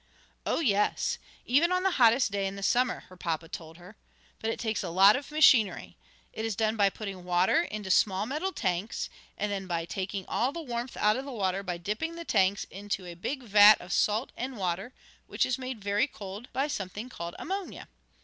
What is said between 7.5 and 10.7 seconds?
into small metal tanks, and then by taking all the